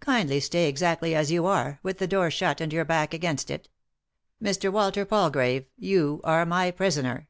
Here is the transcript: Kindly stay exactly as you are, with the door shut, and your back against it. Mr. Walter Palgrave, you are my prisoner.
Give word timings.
Kindly 0.00 0.40
stay 0.40 0.68
exactly 0.68 1.14
as 1.14 1.30
you 1.30 1.46
are, 1.46 1.80
with 1.82 1.96
the 1.96 2.06
door 2.06 2.30
shut, 2.30 2.60
and 2.60 2.70
your 2.70 2.84
back 2.84 3.14
against 3.14 3.50
it. 3.50 3.70
Mr. 4.42 4.70
Walter 4.70 5.06
Palgrave, 5.06 5.64
you 5.78 6.20
are 6.22 6.44
my 6.44 6.70
prisoner. 6.70 7.28